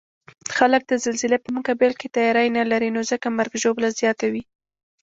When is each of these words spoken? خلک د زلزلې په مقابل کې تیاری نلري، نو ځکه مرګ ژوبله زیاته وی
خلک 0.57 0.81
د 0.87 0.93
زلزلې 1.03 1.37
په 1.41 1.49
مقابل 1.57 1.91
کې 1.99 2.07
تیاری 2.15 2.47
نلري، 2.57 2.89
نو 2.95 3.01
ځکه 3.11 3.27
مرګ 3.37 3.53
ژوبله 3.61 3.89
زیاته 3.99 4.25
وی 4.33 4.43